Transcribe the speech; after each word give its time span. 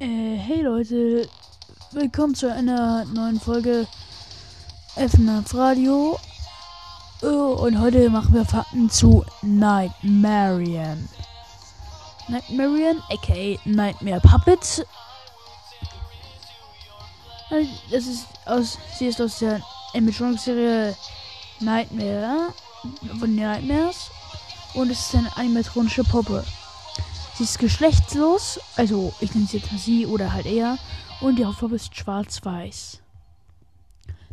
Äh, 0.00 0.38
hey 0.38 0.62
Leute, 0.62 1.28
willkommen 1.90 2.34
zu 2.34 2.50
einer 2.50 3.04
neuen 3.04 3.38
Folge 3.38 3.86
FNAF 4.96 5.54
Radio. 5.54 6.18
Oh, 7.20 7.58
und 7.60 7.78
heute 7.78 8.08
machen 8.08 8.32
wir 8.32 8.46
Fakten 8.46 8.88
zu 8.88 9.26
Nightmarian. 9.42 11.06
Nightmarian, 12.28 13.02
aka 13.10 13.60
Nightmare 13.66 14.22
Puppet. 14.22 14.86
Äh, 17.50 17.66
Das 17.90 18.06
ist 18.06 18.24
aus, 18.46 18.78
sie 18.98 19.08
ist 19.08 19.20
aus 19.20 19.40
der 19.40 19.60
Animatronic-Serie 19.92 20.96
Nightmare 21.60 22.54
von 23.18 23.36
den 23.36 23.44
Nightmares 23.44 24.10
und 24.72 24.90
es 24.90 25.00
ist 25.00 25.14
eine 25.14 25.36
animatronische 25.36 26.04
Puppe. 26.04 26.42
Sie 27.40 27.44
ist 27.44 27.58
geschlechtslos, 27.58 28.60
also 28.76 29.14
ich 29.20 29.34
nenne 29.34 29.46
sie 29.46 29.56
jetzt 29.56 29.70
sie 29.78 30.04
oder 30.04 30.34
halt 30.34 30.44
er. 30.44 30.76
Und 31.22 31.38
die 31.38 31.46
Hautfarbe 31.46 31.76
ist 31.76 31.96
schwarz-weiß. 31.96 33.00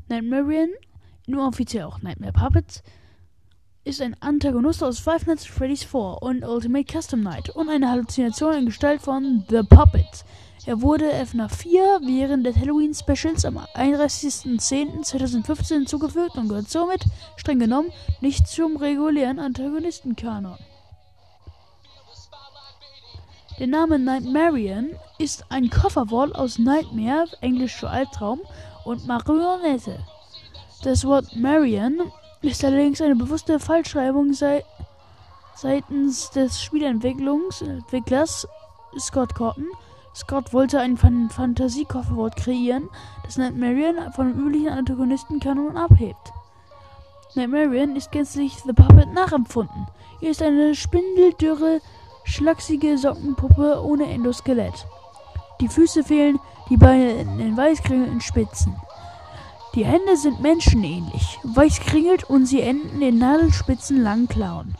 Nightmarian, 0.09 0.71
nur 1.25 1.47
offiziell 1.47 1.85
auch 1.85 2.01
Nightmare 2.01 2.33
Puppet, 2.33 2.83
ist 3.85 4.01
ein 4.01 4.17
Antagonist 4.19 4.83
aus 4.83 4.99
Five 4.99 5.25
Nights 5.25 5.45
at 5.45 5.51
Freddy's 5.51 5.85
4 5.85 6.21
und 6.21 6.43
Ultimate 6.43 6.83
Custom 6.83 7.21
Night 7.21 7.49
und 7.49 7.69
eine 7.69 7.89
Halluzination 7.89 8.55
in 8.55 8.65
Gestalt 8.65 9.01
von 9.01 9.45
The 9.47 9.63
Puppet. 9.63 10.25
Er 10.65 10.81
wurde 10.81 11.09
FNAF 11.25 11.59
4 11.59 12.01
während 12.03 12.45
des 12.45 12.57
Halloween 12.57 12.93
Specials 12.93 13.45
am 13.45 13.57
31.10.2015 13.57 15.73
hinzugefügt 15.73 16.35
und 16.35 16.49
gehört 16.49 16.69
somit, 16.69 17.05
streng 17.37 17.59
genommen, 17.59 17.93
nicht 18.19 18.49
zum 18.49 18.75
regulären 18.75 19.39
Antagonistenkanon. 19.39 20.57
Der 23.59 23.65
Name 23.65 23.97
Nightmarian 23.97 24.91
ist 25.17 25.45
ein 25.49 25.71
Kofferwort 25.71 26.35
aus 26.35 26.59
Nightmare, 26.59 27.25
englisch 27.41 27.75
für 27.75 27.89
Albtraum, 27.89 28.39
und 28.85 29.07
Marionette. 29.07 29.97
Das 30.83 31.03
Wort 31.05 31.35
Marian 31.35 31.99
ist 32.43 32.63
allerdings 32.63 33.01
eine 33.01 33.15
bewusste 33.15 33.59
Falschschreibung 33.59 34.33
sei 34.33 34.63
seitens 35.55 36.29
des 36.29 36.61
Spielentwicklers 36.61 38.47
Scott 38.99 39.33
Cotton. 39.33 39.65
Scott 40.13 40.53
wollte 40.53 40.79
ein 40.79 40.95
Fan 40.95 41.31
Fantasiekofferwort 41.31 42.35
kreieren, 42.35 42.89
das 43.25 43.37
Nightmarian 43.37 44.13
von 44.13 44.33
dem 44.33 44.39
üblichen 44.39 44.69
Antagonistenkanon 44.69 45.77
abhebt. 45.77 46.31
Nightmarian 47.33 47.95
ist 47.95 48.11
gänzlich 48.11 48.55
The 48.57 48.73
Puppet 48.73 49.11
nachempfunden. 49.13 49.87
Er 50.21 50.29
ist 50.29 50.43
eine 50.43 50.75
spindeldürre, 50.75 51.81
schlachsige 52.27 52.97
Sockenpuppe 52.97 53.81
ohne 53.81 54.05
Endoskelett. 54.05 54.85
Die 55.61 55.69
Füße 55.69 56.03
fehlen, 56.03 56.39
die 56.69 56.77
Beine 56.77 57.13
in 57.13 57.37
den 57.37 57.57
weißkringelnden 57.57 58.21
Spitzen. 58.21 58.75
Die 59.73 59.85
Hände 59.85 60.17
sind 60.17 60.41
menschenähnlich, 60.41 61.39
weiß 61.43 61.79
kringelt 61.79 62.23
und 62.25 62.45
sie 62.45 62.61
enden 62.61 63.01
in 63.01 63.19
nadelspitzen 63.19 64.01
langen 64.01 64.27
Klauen. 64.27 64.75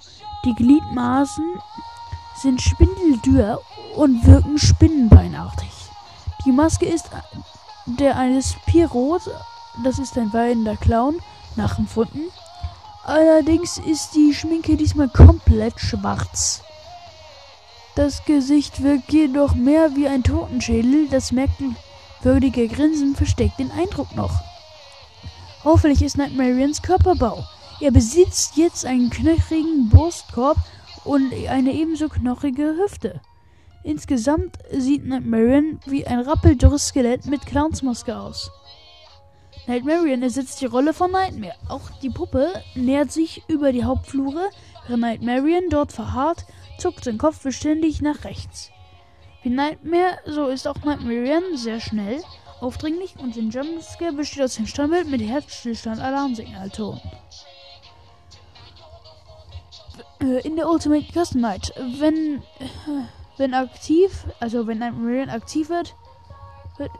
Die 0.45 0.53
Gliedmaßen 0.53 1.45
sind 2.42 2.62
spindeldürr 2.62 3.59
und 3.95 4.25
wirken 4.25 4.58
spinnenbeinartig. 4.58 5.72
Die 6.45 6.52
Maske 6.52 6.86
ist 6.86 7.09
der 7.86 8.18
eines 8.18 8.56
Pirot, 8.66 9.22
das 9.84 10.00
ist 10.00 10.18
ein 10.18 10.34
weinender 10.34 10.75
Clown, 10.75 11.20
nachempfunden. 11.56 12.23
Allerdings 13.03 13.78
ist 13.78 14.16
die 14.16 14.34
Schminke 14.34 14.75
diesmal 14.75 15.09
komplett 15.09 15.80
schwarz. 15.80 16.62
Das 17.98 18.23
Gesicht 18.26 18.84
wirkt 18.84 19.12
jedoch 19.12 19.56
mehr 19.56 19.95
wie 19.95 20.08
ein 20.08 20.22
Totenschädel. 20.22 21.08
Das 21.09 21.31
merkwürdige 21.31 22.67
Grinsen 22.67 23.16
versteckt 23.16 23.58
den 23.58 23.72
Eindruck 23.72 24.16
noch. 24.16 24.40
Auffällig 25.64 26.03
ist 26.03 26.16
Nightmarians 26.16 26.84
Körperbau. 26.84 27.44
Er 27.81 27.90
besitzt 27.90 28.56
jetzt 28.56 28.85
einen 28.85 29.09
knochigen 29.09 29.90
Brustkorb 29.90 30.58
und 31.06 31.34
eine 31.50 31.74
ebenso 31.74 32.08
knochige 32.08 32.75
Hüfte. 32.78 33.19
Insgesamt 33.84 34.59
sieht 34.72 35.03
Nightmarian 35.03 35.79
wie 35.88 36.06
ein 36.06 36.19
rappeldürres 36.19 36.90
Skelett 36.90 37.25
mit 37.25 37.47
Clownsmaske 37.47 38.16
aus. 38.16 38.52
Nightmarian 39.66 40.22
ersetzt 40.22 40.62
die 40.62 40.68
Rolle 40.68 40.94
von 40.94 41.09
Nightmare. 41.09 41.56
Auch 41.68 41.90
die 42.03 42.12
Puppe 42.12 42.62
nähert 42.75 43.12
sich 43.12 43.41
über 43.47 43.72
die 43.72 43.85
Hauptflure, 43.85 44.52
während 44.85 45.02
Nightmarian 45.02 45.69
dort 45.72 45.91
verharrt 45.91 46.46
zuckt 46.78 47.04
sein 47.04 47.18
Kopf 47.18 47.44
beständig 47.44 48.02
nach 48.02 48.24
rechts. 48.24 48.72
Wie 49.44 49.50
Nightmare, 49.50 50.20
so 50.26 50.48
ist 50.48 50.68
auch 50.68 50.78
Nightmarian 50.84 51.56
sehr 51.56 51.80
schnell, 51.80 52.22
aufdringlich 52.60 53.16
und 53.18 53.36
sein 53.36 53.50
Jumpscare 53.50 54.14
besteht 54.14 54.44
aus 54.44 54.56
dem 54.56 54.68
Standbild 54.68 55.08
mit 55.08 55.22
Herzstillstand-Alarmsignalton. 55.22 57.00
Äh, 60.22 60.42
In 60.48 60.56
der 60.56 60.70
Ultimate 60.70 61.06
Custom 61.14 61.42
Night, 61.42 61.74
wenn, 62.00 62.42
wenn 63.38 63.54
aktiv, 63.54 64.26
also 64.40 64.68
wenn 64.68 64.80
Nightmarian 64.80 65.30
aktiv 65.30 65.70
wird 65.70 65.94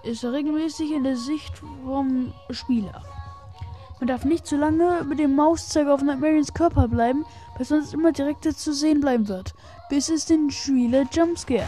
ist 0.04 0.24
er 0.24 0.34
regelmäßig 0.34 0.92
in 0.92 1.04
der 1.04 1.16
Sicht 1.16 1.62
vom 1.86 2.34
Spieler. 2.50 3.04
Man 4.00 4.08
darf 4.08 4.26
nicht 4.26 4.46
zu 4.46 4.58
lange 4.58 5.04
mit 5.04 5.18
dem 5.18 5.36
Mauszeiger 5.36 5.94
auf 5.94 6.04
Nightmarians 6.04 6.54
Körper 6.54 6.88
bleiben, 6.88 7.26
weil 7.56 7.66
sonst 7.66 7.94
immer 7.94 8.12
direkt 8.12 8.44
zu 8.44 8.74
sehen 8.74 9.02
bleiben 9.02 9.28
wird, 9.28 9.56
bis 9.90 10.10
es 10.10 10.26
den 10.26 10.52
Spieler 10.52 11.06
jumpscared. 11.12 11.66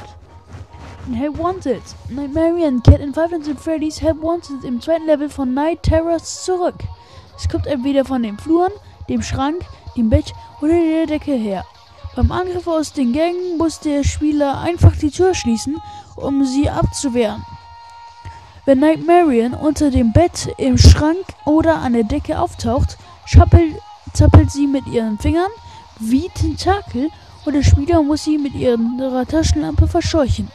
In 1.08 1.16
Help 1.16 1.40
Wanted. 1.40 1.82
Nightmarian 2.10 2.84
kehrt 2.84 3.02
in 3.02 3.16
Five 3.16 3.32
Nights 3.32 3.50
at 3.50 3.60
Freddy's 3.60 4.00
Help 4.00 4.22
Wanted 4.22 4.64
im 4.64 4.80
zweiten 4.80 5.08
Level 5.08 5.28
von 5.28 5.56
Night 5.56 5.82
Terrors 5.82 6.46
zurück. 6.46 6.76
Es 7.36 7.50
kommt 7.50 7.66
entweder 7.66 8.06
von 8.06 8.22
den 8.22 8.38
Fluren, 8.38 8.74
dem 9.08 9.24
Schrank, 9.24 9.66
dem 9.98 10.12
Bett 10.12 10.34
oder 10.62 10.74
der 10.74 11.08
Decke 11.08 11.34
her. 11.34 11.66
Beim 12.16 12.32
Angriff 12.32 12.68
aus 12.68 12.94
den 12.94 13.12
Gängen 13.12 13.58
muss 13.58 13.80
der 13.80 14.04
Spieler 14.04 14.60
einfach 14.60 14.96
die 14.96 15.10
Tür 15.10 15.34
schließen, 15.34 15.82
um 16.16 16.46
sie 16.46 16.70
abzuwehren. 16.70 17.44
Wenn 18.70 18.82
Nightmarian 18.82 19.56
unter 19.56 19.90
dem 19.90 20.14
Bett, 20.14 20.54
im 20.60 20.78
Schrank 20.78 21.26
oder 21.44 21.78
an 21.78 21.94
der 21.94 22.04
Decke 22.04 22.40
auftaucht, 22.40 23.00
zappelt 23.26 24.52
sie 24.52 24.68
mit 24.68 24.86
ihren 24.86 25.18
Fingern 25.18 25.50
wie 26.00 26.30
Tentakel 26.36 27.10
und 27.46 27.54
der 27.54 27.64
Spieler 27.64 28.04
muss 28.04 28.26
sie 28.26 28.38
mit 28.38 28.54
ihrer 28.54 29.26
Taschenlampe 29.26 29.88
verscheuchen. 29.88 30.52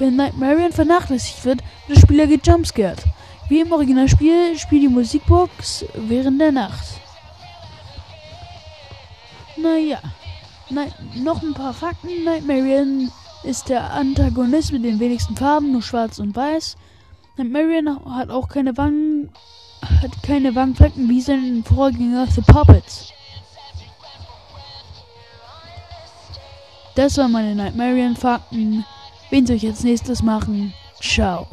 Wenn 0.00 0.16
Nightmarian 0.16 0.72
vernachlässigt 0.72 1.44
wird, 1.44 1.62
wird 1.86 1.98
der 1.98 2.02
Spieler 2.02 2.26
gejumpscared. 2.26 3.04
Wie 3.48 3.60
im 3.60 3.70
Originalspiel 3.70 4.58
spielt 4.58 4.82
die 4.82 4.88
Musikbox 4.88 5.84
während 5.94 6.40
der 6.40 6.50
Nacht. 6.50 6.84
Naja, 9.56 10.00
Night 10.68 10.94
noch 11.14 11.40
ein 11.40 11.54
paar 11.54 11.74
Fakten. 11.74 12.24
Nightmarian 12.24 13.12
ist 13.44 13.68
der 13.68 13.92
Antagonist 13.92 14.72
mit 14.72 14.82
den 14.82 14.98
wenigsten 14.98 15.36
Farben, 15.36 15.70
nur 15.70 15.82
schwarz 15.82 16.18
und 16.18 16.34
weiß. 16.34 16.76
Nightmarian 17.42 17.98
hat 18.04 18.30
auch 18.30 18.48
keine 18.48 18.76
Wangen, 18.76 19.30
hat 19.82 20.22
keine 20.22 20.54
Wangenflecken 20.54 21.08
wie 21.08 21.20
sein 21.20 21.64
Vorgänger 21.64 22.26
The 22.28 22.40
Puppets. 22.42 23.12
Das 26.94 27.16
waren 27.16 27.32
meine 27.32 27.54
Nightmarian-Fakten. 27.54 28.84
Wen 29.30 29.46
soll 29.46 29.56
ich 29.56 29.66
als 29.66 29.82
nächstes 29.82 30.22
machen? 30.22 30.72
Ciao. 31.00 31.40